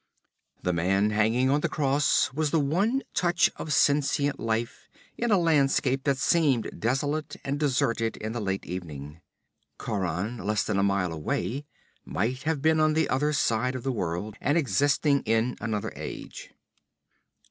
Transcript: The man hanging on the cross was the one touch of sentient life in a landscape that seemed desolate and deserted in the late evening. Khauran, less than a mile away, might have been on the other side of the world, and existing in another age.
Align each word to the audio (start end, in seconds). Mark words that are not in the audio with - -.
The 0.63 0.73
man 0.73 1.11
hanging 1.11 1.51
on 1.51 1.61
the 1.61 1.69
cross 1.69 2.33
was 2.33 2.49
the 2.49 2.59
one 2.59 3.03
touch 3.13 3.51
of 3.57 3.71
sentient 3.71 4.39
life 4.39 4.89
in 5.15 5.29
a 5.29 5.37
landscape 5.37 6.05
that 6.05 6.17
seemed 6.17 6.79
desolate 6.79 7.35
and 7.45 7.59
deserted 7.59 8.17
in 8.17 8.31
the 8.31 8.41
late 8.41 8.65
evening. 8.65 9.21
Khauran, 9.77 10.39
less 10.39 10.63
than 10.63 10.79
a 10.79 10.83
mile 10.89 11.13
away, 11.13 11.65
might 12.03 12.41
have 12.49 12.63
been 12.63 12.79
on 12.79 12.93
the 12.93 13.09
other 13.09 13.31
side 13.31 13.75
of 13.75 13.83
the 13.83 13.91
world, 13.91 14.35
and 14.41 14.57
existing 14.57 15.21
in 15.27 15.55
another 15.61 15.93
age. 15.95 16.49